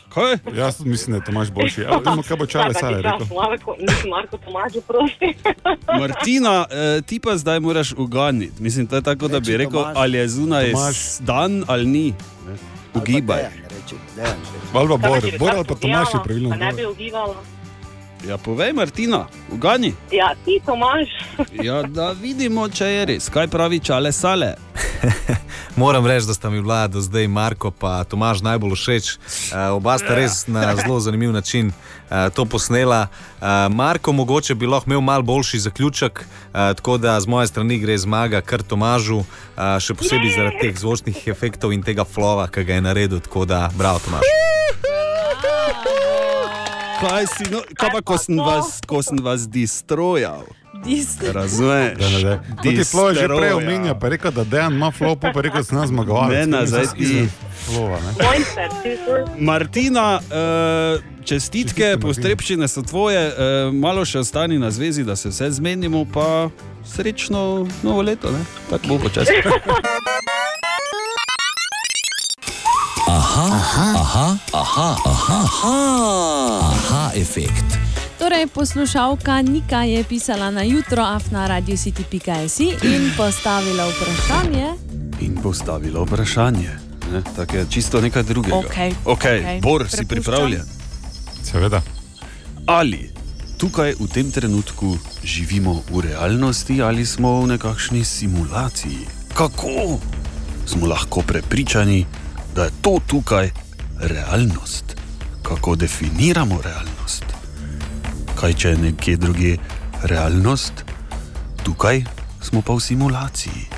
[0.08, 0.38] Kaj?
[0.54, 1.80] Jaz mislim, da je Tomaš boljši.
[1.80, 3.26] Ja, vidimo, kaj bo čale sale rekel.
[3.32, 5.34] Marko, nisem Marko Tomažu, prosti.
[6.00, 8.62] Martina, eh, ti pa zdaj moraš uganiti.
[8.62, 9.94] Mislim, to je tako, da bi Reči rekel, Tomaž.
[9.96, 10.96] ali je zunaj Tomaž.
[11.20, 12.14] dan ali ni.
[12.48, 12.56] Ne?
[12.94, 13.42] Ugibaj.
[14.74, 16.56] Ali pa Bor, Bor ali pa Tomaš je Pa pravilno.
[16.56, 17.34] ne bi ugivala.
[18.28, 19.94] Ja, povej, Martina, ugani.
[20.12, 21.08] Ja, ti Tomaž.
[21.66, 23.28] Ja, da vidimo, če je res.
[23.28, 24.54] Kaj pravi čale sale?
[25.76, 29.10] Moram reči, da sta mi bila do zdaj Marko in Tomaž najbolj všeč.
[29.52, 33.06] Uh, oba sta res na zelo zanimiv način uh, to posnela.
[33.40, 37.78] Uh, Marko mogoče bi lahko imel mal boljši zaključek, uh, tako da z moje strani
[37.78, 42.64] gre zmaga kar Tomažu, uh, še posebej zaradi teh zvočnih efektov in tega flova, ki
[42.64, 43.20] ga je naredil.
[43.20, 44.63] Tako da, bravo, Tomaž.
[47.04, 50.46] Kaj si, no, kaj pa, ko sem vas, ko sem vas distrojal?
[51.32, 51.98] Razumeš?
[52.62, 55.64] Ti Flo je že prej omenjal, pa rekel, da Dejan ima Flo, pa rekel, da
[55.64, 56.38] sem nas zmagovalec.
[56.38, 57.28] Ne, nazaj ti.
[57.64, 57.98] Flova.
[59.38, 65.50] Martina, uh, čestitke, postrebščine so tvoje, uh, malo še ostani na zvezi, da se vse
[65.60, 66.48] zmenimo, pa
[66.84, 68.32] srečno novo leto.
[68.32, 68.44] Ne?
[68.70, 69.32] Tako bo počasi.
[73.04, 75.76] Aha, aha, aha, aha, aha, aha,
[76.72, 77.76] aha efekt.
[78.18, 84.66] Torej, poslušalka Nika je pisala na jutro afnaradiocity.si in postavila vprašanje.
[85.20, 86.70] In postavila vprašanje.
[87.12, 87.22] Ne?
[87.36, 88.56] Tako je čisto nekaj drugega.
[88.56, 89.60] Okej, okay, okej.
[89.60, 90.08] Bor, si Prepuščam.
[90.08, 90.64] pripravljen?
[91.44, 91.82] Seveda.
[92.66, 93.12] Ali
[93.60, 99.04] tukaj v tem trenutku živimo v realnosti ali smo v nekakšni simulaciji?
[99.36, 100.00] Kako
[100.66, 102.23] smo lahko prepričani,
[102.54, 103.50] da je to tukaj
[104.00, 104.96] realnost?
[105.42, 107.24] Kako definiramo realnost?
[108.40, 109.58] Kaj če je nekje drugje
[110.02, 110.84] realnost,
[111.62, 112.04] tukaj
[112.42, 113.73] smo pa v simulaciji.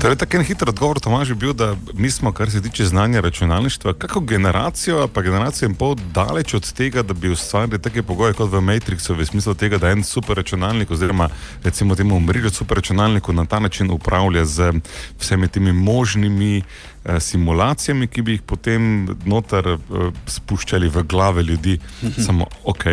[0.00, 3.20] Torej, tako en hiter odgovor Tomaž je bil, da mi smo, kar se tiče znanja
[3.20, 8.32] računalništva, kako generacijo, pa generacijo in pol daleč od tega, da bi ustvarili take pogoje
[8.32, 11.28] kot v Matrixu, v smislu tega, da en superračunalnik, oziroma
[11.64, 14.72] recimo temu mrežo superračunalnikov na ta način upravlja z
[15.20, 16.62] vsemi temi možnimi
[17.04, 19.78] eh, simulacijami, ki bi jih potem noter eh,
[20.26, 21.78] spuščali v glave ljudi.
[22.26, 22.84] Samo, ok,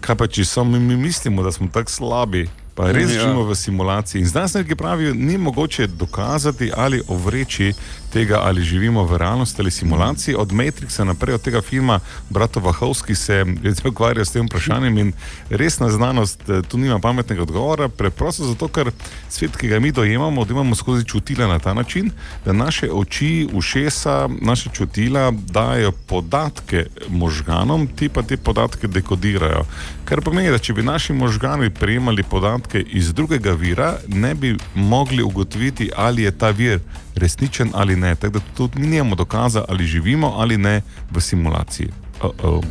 [0.00, 2.48] kaj pa če samo mi, mi mislimo, da smo tako slabi.
[2.74, 3.20] Pa res Ja.
[3.20, 4.20] živimo v simulaciji.
[4.20, 7.72] In znanstveniki pravijo, ni mogoče dokazati ali ovreči
[8.12, 10.34] tega, ali živimo v realnosti ali simulaciji.
[10.34, 15.12] Od Matrixa naprej, od tega filma Brata Vahovski se ljudje ukvarjajo s tem vprašanjem in
[15.50, 17.88] resna znanost eh, tu nima pametnega odgovora.
[17.88, 18.90] Preprosto zato, ker
[19.28, 22.10] svet, ki ga mi dojemamo, dojemamo skozi čutila na ta način,
[22.44, 29.64] da naše oči, ušesa, naše čutila dajo podatke možganom, ti pa te podatke dekodirajo.
[30.04, 35.22] Kar pomeni, da če bi naši možgani prejemali podatke iz drugega vira, ne bi mogli
[35.22, 36.80] ugotoviti, ali je ta vir
[37.14, 38.14] resničen ali ne.
[38.14, 41.88] Tako da tudi mi nimamo dokaza, ali živimo ali ne v simulaciji.
[42.22, 42.64] Uh -oh.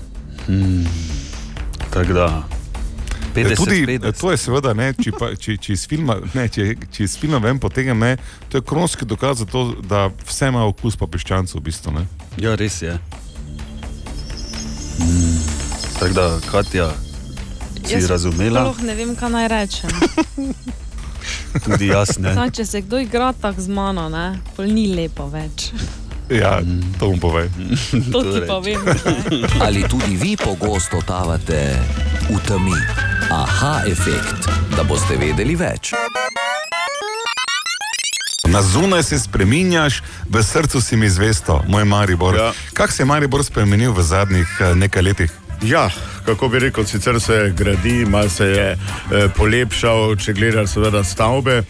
[0.48, 0.88] hmm.
[1.94, 2.44] Tako da.
[3.36, 4.22] 50, Tudi 50.
[4.22, 7.38] to je seveda, ne, če, pa, če, če, iz filma, ne, če, če iz filma
[7.38, 8.18] vem, potegnem, ne,
[8.50, 11.92] to je kronski dokaz za to, da vse ima okus pa piščancev v bistvu.
[11.92, 12.06] Ne.
[12.38, 12.98] Ja, res je.
[14.98, 15.40] Hmm.
[16.00, 16.92] Tako da, Katja,
[17.98, 18.64] si Jaz razumela?
[18.66, 19.90] Sploh ne vem, kaj naj rečem.
[21.66, 22.34] Tudi jaz ne.
[22.34, 25.72] Sam, če se kdo igra tako z mano, ne, pol ni lepo več.
[26.32, 26.62] Ja,
[27.00, 27.52] to bom povedal.
[28.12, 28.80] To ti pa vem.
[29.60, 31.76] Ali tudi vi pogosto totavate
[32.32, 32.78] v temi?
[33.32, 35.92] Aha efekt, da boste vedeli več.
[38.48, 42.36] Na zunaj se spremenjaš, v srcu si mi zvesto, moj Maribor.
[42.36, 42.54] Ja.
[42.74, 45.32] Kako se je Maribor spremenil v zadnjih eh, nekaj letih?
[45.62, 45.90] Ja,
[46.26, 51.64] kako bi rekel, sicer se gradi, malo se je eh, polepšal, če gledaš seveda stavbe,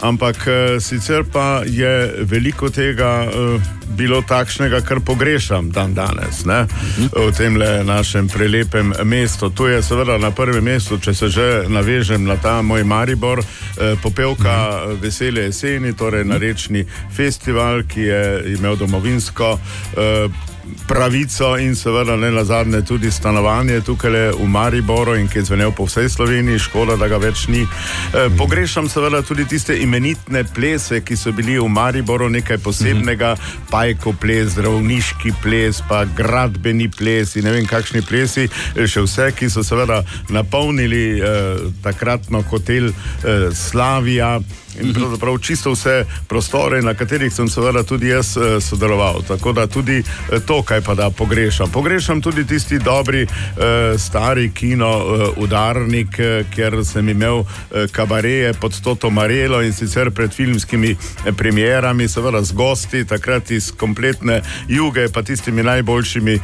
[0.00, 6.66] ampak eh, sicer pa je veliko tega eh, bilo takšnega, kar pogrešam dan danes ne?
[7.12, 7.56] v tem
[7.86, 9.50] našem prelepem mestu.
[9.50, 13.94] Tu je seveda na prvem mestu, če se že navežem na ta moj Maribor, eh,
[14.02, 16.84] popevka eh, Vesele jeseni, torej narečni
[17.16, 18.22] festival, ki je
[18.58, 19.58] imel domovinsko.
[19.96, 20.54] Eh,
[20.86, 25.72] pravico in seveda ne na zadnje tudi stanovanje tukaj v Mariboru in ki je zvenel
[25.72, 27.62] po vsej Sloveniji, škoda, da ga več ni.
[27.62, 33.36] E, pogrešam seveda tudi tiste imenitne plese, ki so bili v Mariboru nekaj posebnega, mm
[33.36, 33.70] -hmm.
[33.70, 39.32] pajko ples, zdravniški ples, pa gradbeni ples in ne vem kakšni plesi, eh, še vse,
[39.36, 44.40] ki so seveda napolnili eh, takratno hotel eh, Slavija.
[44.80, 49.22] In pravzaprav čisto vse prostore, na katerih sem seveda tudi jaz eh, sodeloval.
[49.28, 51.70] Tako da tudi eh, to, kaj pa da pogrešam.
[51.70, 54.96] Pogrešam tudi tisti dobri, eh, stari kino,
[55.36, 56.16] udarnik,
[56.54, 57.44] kjer sem imel
[57.92, 60.96] kabareje pod Toto Marelo in sicer pred filmskimi
[61.36, 66.38] premierami, seveda z gosti, takrat iz kompletne juge, pa tistimi najboljšimi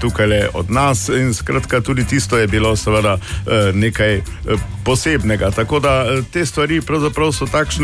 [0.00, 1.08] tukaj le od nas.
[1.08, 3.18] In skratka, tudi tisto je bilo seveda
[3.74, 4.20] nekaj
[4.84, 5.50] posebnega.
[5.50, 7.75] Tako da te stvari pravzaprav so takšne.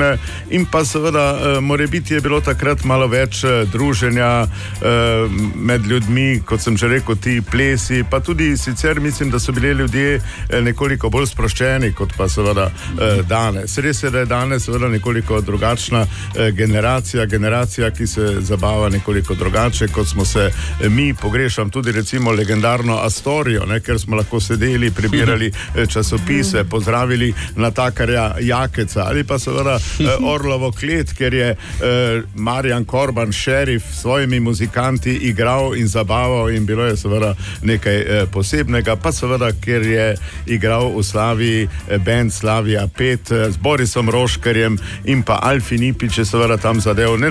[0.50, 5.87] In pa seveda, eh, more biti je bilo takrat malo več eh, druženja eh, med
[5.87, 8.05] ljudmi, kot sem že rekel, ti plesi.
[8.11, 10.20] Pa tudi sicer mislim, da so bili ljudje
[10.62, 12.70] nekoliko bolj sproščeni kot pa seveda
[13.28, 13.78] danes.
[13.78, 16.05] Res je, da je danes seveda nekoliko drugačna
[16.52, 20.50] generacija, generacija, ki se zabava nekoliko drugače, kot smo se
[20.88, 21.14] mi.
[21.14, 25.52] Pogrešam tudi recimo legendarno Astorijo, ne, ker smo lahko sedeli, prebirali
[25.88, 29.78] časopise, pozdravili natakarja Jakeca ali pa seveda
[30.34, 36.66] Orlovo klet, ker je eh, Marjan Korban, šerif, s svojimi muzikanti igral in zabaval in
[36.66, 40.08] bilo je seveda nekaj eh, posebnega, pa seveda, ker je
[40.46, 46.18] igral v Slaviji eh, band Slavija 5 eh, z Borisom Roškarjem in pa Alfi Nipič
[46.18, 47.30] je seveda tam zadev, ne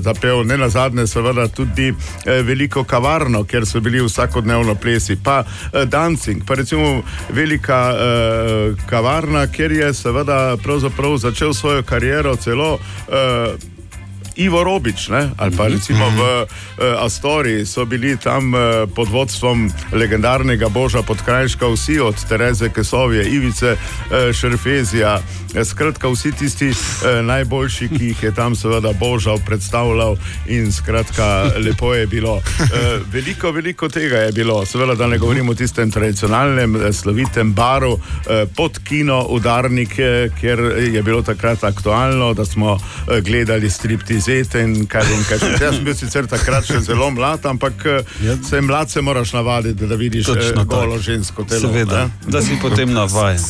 [0.00, 5.84] zapel, ne nazadnje seveda tudi eh, veliko kavarno, ker so bili vsakodnevno plesi, pa eh,
[5.84, 12.78] dancing, pa recimo velika eh, kavarna, kjer je seveda pravzaprav začel svojo kariero celo.
[13.08, 13.56] Eh,
[14.36, 15.30] Ivo Robič, ne?
[15.36, 18.60] ali pa recimo v uh, Astoriji so bili tam uh,
[18.94, 25.20] pod vodstvom legendarnega Boža Podkrajška, vsi od Tereze Kesovje, Ivice uh, Šerfezija,
[25.54, 30.16] eh, skratka vsi tisti uh, najboljši, ki jih je tam seveda Božal predstavljal
[30.46, 32.34] in skratka lepo je bilo.
[32.36, 32.42] Uh,
[33.12, 37.92] veliko, veliko tega je bilo, seveda da ne govorim o tistem tradicionalnem eh, slovitem baru
[37.92, 38.00] uh,
[38.56, 40.58] pod kino Udarnik, eh, kjer
[40.92, 42.80] je bilo takrat aktualno, da smo uh,
[43.20, 45.50] gledali striptiz zete in kaj vem, kaj še.
[45.64, 47.84] Jaz sem bil sicer takrat še zelo mlad, ampak
[48.22, 48.36] ja.
[48.48, 51.02] se mlad se moraš navaditi, da vidiš Točno eh, golo tako.
[51.02, 51.60] žensko telo.
[51.60, 52.32] Seveda, ne.
[52.32, 53.40] da si potem navajen.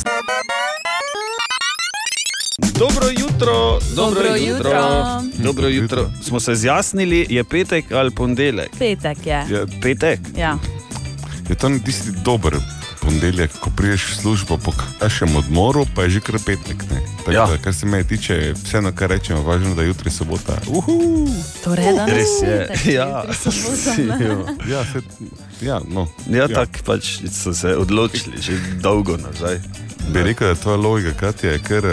[2.79, 4.71] Dobro jutro, dobro, Dobro jutro.
[4.71, 5.23] jutro.
[5.39, 6.11] Dobro jutro.
[6.23, 8.71] Smo se zjasnili, je petek ali ponedeljek?
[8.79, 9.45] Petek je.
[9.51, 10.21] Je, Petek.
[10.37, 10.59] Ja.
[11.49, 12.55] je to tisti dober
[13.03, 16.83] ponedeljek, ko priješ v službo po kašem odmoru, pa je že kar petek.
[16.91, 17.01] ne.
[17.19, 17.47] Tako Ja.
[17.47, 20.59] Da, kar se me tiče, vseeno, kar rečemo, važno, da je jutri sobota.
[20.67, 21.27] Uhu.
[21.65, 22.67] Torej, danes Res je.
[22.69, 23.25] petek, Ja.
[23.25, 24.37] jutri sobota, ne?
[24.73, 25.01] Ja, se,
[25.61, 26.09] ja, no.
[26.29, 26.49] Ja, Ja.
[26.49, 29.61] tako pač so se odločili, že dolgo nazaj.
[30.09, 31.93] Bi rekel, da je tvoja logika, Katja, je kar uh,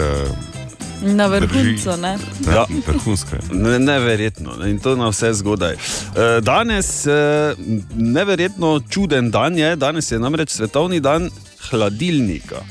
[1.02, 2.18] Na vrhuncu, ne?
[2.54, 2.66] Ja.
[2.86, 3.38] vrhunska.
[3.52, 5.72] Ne, neverjetno ne, in to na vse zgodaj.
[5.74, 7.54] E, Danes je
[7.96, 9.76] neverjetno čuden dan, je.
[9.76, 11.30] danes je namreč svetovni dan
[11.70, 12.56] hladilnika.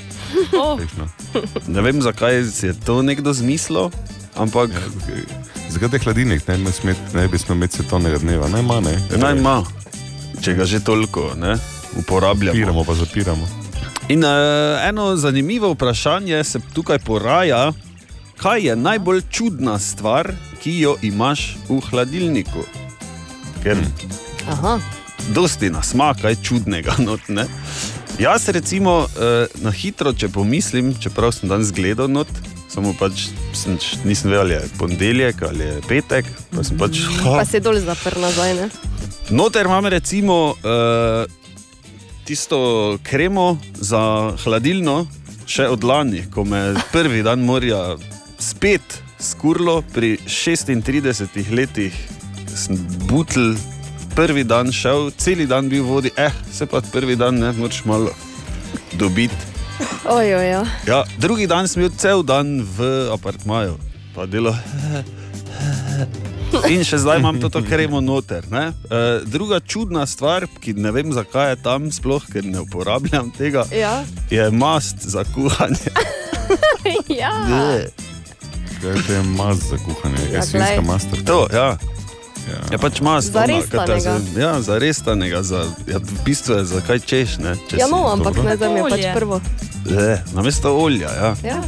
[0.54, 0.80] Oh.
[1.68, 3.90] Ne vem, zakaj je to nekdo zmislil,
[4.38, 4.70] ampak
[5.70, 8.84] Zakaj je hladilnik, ne, smet, ne bi smel imeti svetovnega dneva, najmanj.
[8.84, 9.64] Ne, naj ima,
[10.42, 11.58] če ga že toliko ne,
[11.98, 12.58] uporabljamo.
[12.58, 13.48] Zapiramo pa zapiramo.
[14.10, 14.32] In uh,
[14.88, 17.72] eno zanimivo vprašanje se tukaj poraja,
[18.42, 20.32] kaj je najbolj čudna stvar,
[20.64, 22.64] ki jo imaš v hladilniku.
[23.64, 23.78] Ker
[24.48, 24.80] Aha.
[25.36, 26.96] dosti nas ima kaj čudnega.
[27.08, 27.46] Not, ne?
[28.20, 32.28] Jaz, recimo, eh, na hitro, če pomislim, čeprav sem danes gledal not,
[32.70, 36.26] samo pač sem, nisem vedel, ali je ponedeljek ali je petek.
[36.52, 38.70] Pa pač, Pa se dol zapr nazaj, ne?
[39.30, 41.26] Noter imam recimo uh,
[42.26, 45.08] tisto kremo za hladilno,
[45.48, 47.98] še od lani, ko me prvi dan morja
[48.40, 48.82] spet
[49.20, 51.94] skurlo, pri 36 letih
[52.48, 52.76] sem
[53.08, 53.54] butl,
[54.16, 58.12] prvi dan šel, cel dan bil vodi, eh, se pa prvi dan ne moč malo
[58.94, 59.36] dobiti.
[60.06, 60.66] Ojojo.
[60.88, 63.78] Ja, drugi dan sem bil cel dan v apartmaju,
[64.16, 64.56] pa delo.
[66.70, 68.44] In še zdaj imam to kremo noter.
[68.52, 68.74] ne.
[68.90, 73.64] E, druga čudna stvar, ki ne vem zakaj je tam, sploh ker ne uporabljam tega,
[73.72, 74.04] Ja.
[74.30, 75.94] je mast za kuhanje.
[77.22, 77.32] ja.
[78.82, 80.86] Kaj to je mast za kuhanje, Ja, je svinska glej.
[80.86, 81.08] mast.
[81.26, 81.78] To, ja.
[82.72, 83.28] Je pač mast.
[83.28, 84.00] Za ka te restanega.
[84.02, 87.38] za- Ja, za restanega, za, ja, v bistvu je za kaj češ.
[87.38, 88.44] Ne, če Ja, no, ampak Dobro.
[88.44, 89.12] ne znam je pač Olje.
[89.16, 89.42] prvo.
[89.88, 91.36] Le, namesto olja, ja.
[91.44, 91.62] Ja.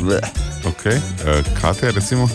[0.00, 0.20] Le.
[0.64, 0.96] Okay.
[0.96, 2.28] Uh, Katja, recimo,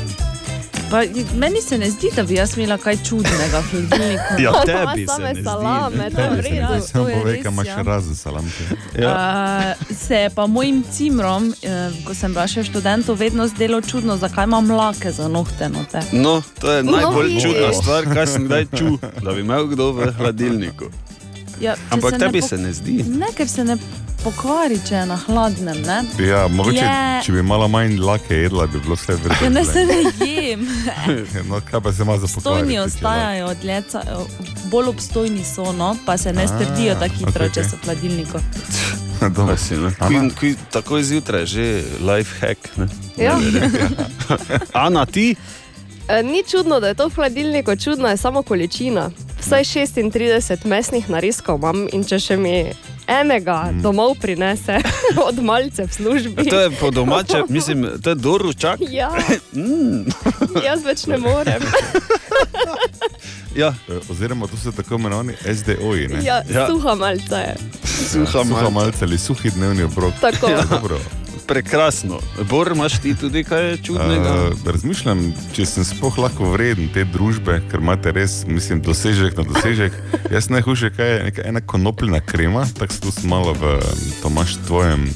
[0.90, 1.02] Pa,
[1.36, 4.42] meni se ne zdi, da bi jaz imela kaj čudnega v hladilniku.
[4.42, 6.10] Ja, tebi se ne zdi, salame, ne.
[6.10, 7.82] to je v Tebi se ne zdi, je povej, res, kam imaš ja.
[7.82, 8.64] razen salamke.
[9.00, 9.14] Ja.
[9.80, 14.18] Uh, se je pa mojim cimrom, uh, ko sem bila še študent, vedno zdelo čudno,
[14.18, 15.70] zakaj imam lake za nohte.
[15.70, 16.02] Note.
[16.12, 17.44] No, to je No, najbolj vidiš.
[17.44, 20.90] čudna stvar, kar sem kdaj čutil, da bi imel kdo v hladilniku.
[21.60, 23.04] Ja, Ampak ne tebi se ne zdi.
[23.04, 23.78] Ne, ker se ne
[24.20, 25.82] pokvari, če je na hladnem.
[25.82, 25.98] Ne?
[26.22, 29.66] Ja, mogoče, Je- če bi malo manj lake jedla, bi bilo vse v Ja, ne
[29.66, 30.68] se ne jem.
[31.50, 34.26] No, kaj pa se ima za Stojni pokvariti, je ostajajo, dlje, ca-
[34.66, 37.86] bolj obstojni so, no, pa se ne A, strdijo tako hitro, okej, če so v
[37.86, 38.40] hladilniku.
[39.36, 39.58] Dobro.
[39.58, 39.92] Si, ne?
[40.00, 40.20] Ana?
[40.22, 41.66] Kuj, kuj, takoj zjutraj že
[42.02, 42.78] life hack.
[42.78, 42.88] Ne?
[43.18, 43.36] Ja.
[44.86, 45.36] Ana, ti?
[46.08, 49.10] E, Ni čudno, da je to v hladilniku, čudno je samo količina.
[49.40, 52.54] Vsaj 36 mesnih narezkov imam in če še mi
[53.10, 54.78] enega domov prinese
[55.28, 56.46] od malce v službi.
[56.46, 58.80] To je po domače, mislim, to je doručak.
[58.84, 59.10] Ja,
[59.52, 60.06] Mm.
[60.68, 61.62] jaz več ne morem.
[63.56, 63.74] Ja,
[64.08, 66.08] Oziroma, to so tako imenovani SDO-ji.
[66.08, 66.20] ne?
[66.22, 66.68] Ja, Ja.
[66.68, 67.56] suha malce je.
[68.06, 68.72] suha Suha malce.
[68.72, 70.14] malce ali suhi dnevni obrok.
[70.22, 70.48] Tako.
[70.48, 71.00] Ja, dobro.
[71.50, 72.20] Prekrasno.
[72.50, 74.34] Bor, imaš ti tudi kaj čudnega?
[74.34, 75.24] Uh, razmišljam,
[75.56, 79.96] če sem sploh lahko vreden te družbe, ker imate res, mislim, dosežek na dosežek.
[80.36, 83.80] Jaz najhujše, kaj je neka, ena konopljena krema, tako se tu sem malo v
[84.22, 85.08] Tomaš tvojem,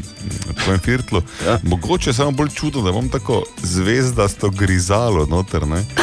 [0.64, 1.22] tvojem firtlu.
[1.46, 1.60] Ja.
[1.64, 5.68] Mogoče je samo bolj čudno, da imam tako zvezdasto grizalo noter.
[5.68, 5.86] Ne?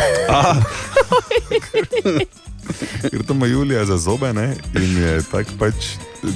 [3.11, 4.55] Ker to ima Julija za zobe ne?
[4.75, 5.75] in je tako pač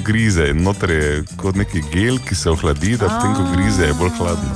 [0.04, 0.52] grize.
[0.54, 4.50] Noter je kot neki gel, ki se ohladi, da potem, ko grize, je bolj hladno.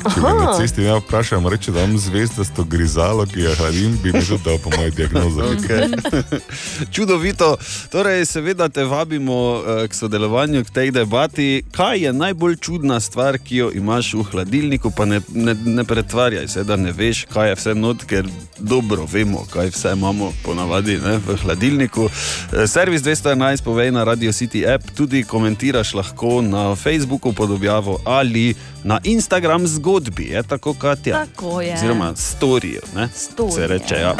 [0.00, 4.12] Če me na cesti ne vprašam, reče, da imam zvezdasto grizalo, ki ga hladim, bi
[4.12, 5.40] mi tudi dal po moji diagnozi.
[5.40, 6.40] Okay.
[6.94, 7.56] Čudovito.
[7.92, 11.48] Torej, seveda te vabimo eh, k sodelovanju v tej debati.
[11.76, 16.48] Kaj je najbolj čudna stvar, ki jo imaš v hladilniku, pa ne, ne, ne pretvarjaj
[16.48, 20.96] se, da ne veš, kaj je vse not, ker dobro vemo, kaj vse imamo ponavadi
[21.04, 22.08] ne, v hladilniku.
[22.08, 28.00] Eh, Servis 211 povej na Radio City app, tudi komentiraš lahko na Facebooku pod objavo
[28.04, 31.24] ali na Instagram zgodbi, je tako, Katja?
[31.24, 31.74] Tako je.
[31.74, 33.08] Oziroma, storijo, ne?
[33.14, 33.54] Storije.
[33.54, 34.16] Se reče, ja.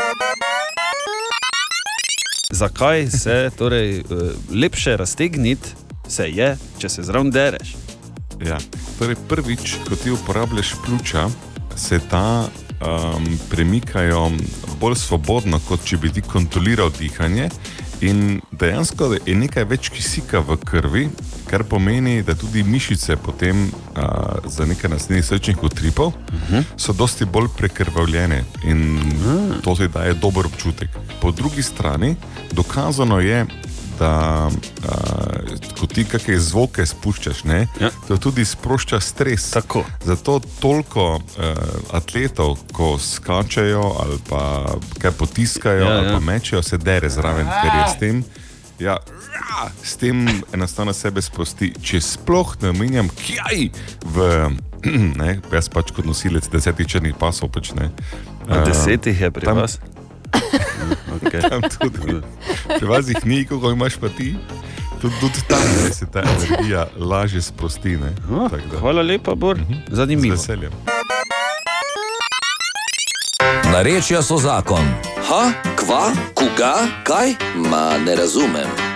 [2.51, 4.03] Zakaj se torej, eh,
[4.55, 5.69] lepše raztegniti
[6.09, 7.77] se je, če se zraven dereš?
[8.47, 8.59] Ja.
[8.99, 11.29] Torej, prvič, ko ti uporabljaš pljuča,
[11.77, 12.49] se ta
[12.81, 14.31] um, premikajo
[14.81, 17.51] bolj svobodno, kot če bi ti kontroliral dihanje.
[18.01, 21.03] In dejansko je nekaj več kisika v krvi,
[21.51, 26.15] kar pomeni, da tudi mišice potem uh, za nekaj naslednjih srčnih utripov uh
[26.51, 26.65] -huh.
[26.77, 29.61] so dosti bolj prekrvavljene in uh -huh.
[29.65, 30.89] to ti daje dober občutek.
[31.21, 32.17] Po drugi strani,
[32.53, 33.47] dokazano je,
[34.01, 35.45] da uh,
[35.77, 37.91] ko ti kakšne zvoke spuščaš, ne, Ja.
[38.07, 39.51] to tudi sprošča stres.
[39.51, 39.85] Tako.
[40.03, 41.21] Zato toliko uh,
[41.93, 46.13] atletov, ko skačejo ali pa kaj potiskajo Ja, ali ja.
[46.13, 48.25] pa mečejo, se dere zraven, ker je s tem.
[48.79, 48.97] Ja,
[49.83, 51.75] s tem enostavno sebe sprosti.
[51.79, 53.69] Če sploh ne omenjam, kaj
[54.07, 54.27] v.
[55.21, 57.53] Ne, jaz pač kot nosilec desetih črnih pasov.
[57.75, 57.91] Ne,
[58.49, 59.77] A Eh, desetih je pri tam- vas?
[61.13, 61.41] Okay.
[61.43, 62.21] Tam tudi.
[62.71, 64.37] Pri vas jih ni, kako imaš pa ti.
[65.01, 67.97] Tudi, tudi tam ne, se ta energija lažje sprosti.
[67.97, 68.49] Ne, Oh,
[68.81, 69.59] hvala lepa, Bor.
[69.89, 70.35] z Zanimivo.
[70.35, 70.73] veseljem.
[73.65, 74.85] Narečja so zakon.
[75.23, 75.43] Ha,
[75.77, 76.03] kva,
[76.35, 77.35] koga, kaj?
[77.61, 78.90] Ma ne razumem.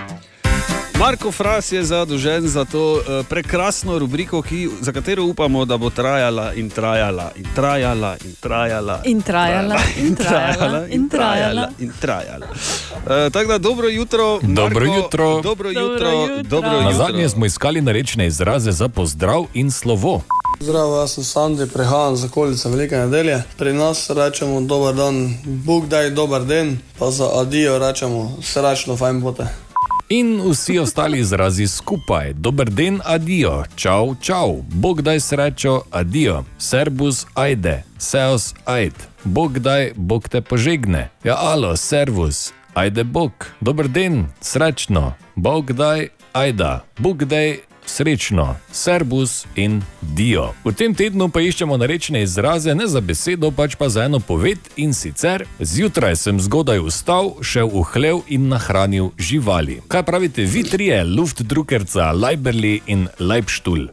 [0.99, 5.89] Marko Fras je zadolžen za to uh, prekrasno rubriko, ki, za katero upamo, da bo
[5.89, 9.01] trajala in trajala in trajala in trajala.
[9.05, 11.69] In trajala, in trajala, in trajala.
[11.79, 12.45] in trajala.
[12.47, 15.41] Uh, tako da dobro jutro, Dobro Marko, jutro.
[15.41, 16.43] Dobro Dobro jutro, jutro.
[16.43, 16.93] dobro Na jutro.
[16.93, 20.21] zadnje smo iskali narečne izraze za pozdrav in slovo.
[20.59, 23.43] Zdravo, jaz sem Sandi, prihajam z okolice Velike nedelje.
[23.57, 29.21] Pri nas rečemo dober dan, Bog daj dober dan, pa za adijo rečemo srečno, fajn
[29.21, 29.64] bote.
[30.09, 32.33] In vsi ostali izrazi skupaj.
[32.33, 39.91] Dober den, adijo, čau, čau, Bog daj srečo, adijo, servus, ajde, seos, ajd, Bog daj,
[39.95, 41.09] Bog te požegne.
[41.23, 47.57] Ja, alo, servus, ajde Bog, dober den, srečno, Bog daj, ajda, Bog daj.
[47.85, 50.53] Srečno, servus in dio.
[50.65, 54.59] V tem tednu pa iščemo narečne izraze ne za besedo, pač pa za eno poved
[54.75, 59.81] in sicer: Zjutraj sem zgodaj vstal, šel v hlev in nahranil živali.
[59.87, 63.87] Kaj pravite vi trije, Luftdruckerca, Leiberli in Leibštul?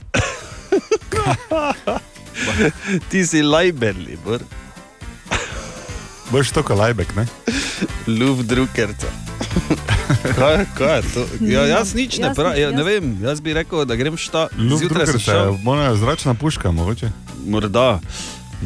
[3.11, 4.41] Ti si lajberli, Bor.
[6.31, 7.27] Boš to kolajbek, ne?
[8.21, 9.07] Luftdruckerca.
[10.39, 11.27] kaj, kaj je to?
[11.41, 14.49] Ja, jaz nič ne pravim, ja, ne vem, jaz bi rekel, da grem šta.
[14.55, 15.59] Zjutraj sem Luftdrucker, šel.
[15.63, 17.11] moja zračna puška, mogoče.
[17.47, 18.01] Morda.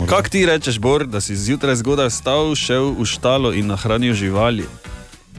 [0.07, 4.67] Kaj ti rečeš, Bor, da si zjutraj zgodaj vstal, šel v štalo in nahranil živali?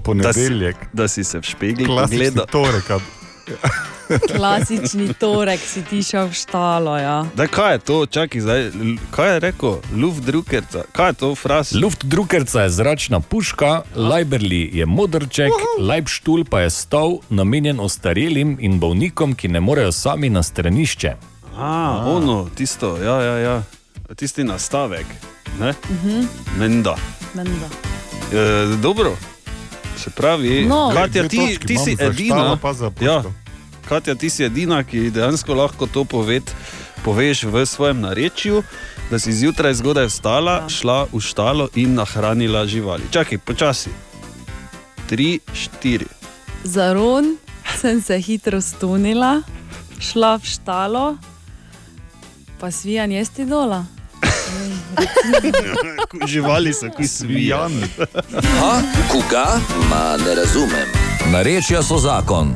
[0.03, 0.75] Ponedeljek.
[0.93, 2.45] Da si, da si se v špegli Klasični pogledal.
[2.49, 2.87] torek.
[4.35, 6.97] Klasični torek si ti šel v štalo.
[6.97, 7.25] Ja.
[7.35, 8.71] Da, kaj je to, čakaj, zdaj,
[9.11, 11.73] kaj je rekel, Luftdruckerca, kaj je to fraz?
[11.75, 19.35] Luftdruckerca je zračna puška, Lajberli je modrček, Lajbštul pa je stol, namenjen ostarelim in bolnikom,
[19.35, 21.15] ki ne morejo sami na stranišče.
[21.57, 23.63] A, ono, tisto, ja, ja, ja.
[24.15, 25.05] tisti nastavek.
[25.59, 25.73] Ne?
[25.89, 26.25] Mhm.
[26.59, 26.95] Menda.
[27.33, 27.67] Menda.
[28.33, 29.15] E, dobro,
[29.97, 30.91] se pravi, No.
[30.93, 33.05] Katja, ti, ti si edina, štalo pa za puško.
[33.05, 33.23] ja,
[33.89, 36.43] Katja, ti si edina, ki dejansko lahko to poved,
[37.07, 38.63] poveš v svojem narečju,
[39.11, 40.69] da si zjutraj zgodaj vstala, ja.
[40.69, 43.07] šla v štalo in nahranila živali.
[43.11, 43.89] Čakaj, počasi.
[45.07, 46.07] Tri, štiri.
[46.63, 47.37] Za ron
[47.79, 49.41] sem se hitro stonila,
[49.99, 51.05] šla v štalo,
[52.59, 53.85] pa svijan jesti dola.
[56.27, 57.83] Živali so kot svijani.
[59.11, 59.59] Koga?
[59.89, 60.87] Ma ne razumem.
[61.31, 62.55] Narečja so zakon.